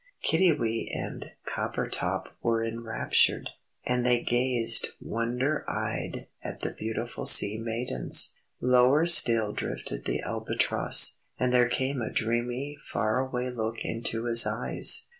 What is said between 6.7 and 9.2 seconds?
beautiful sea maidens. Lower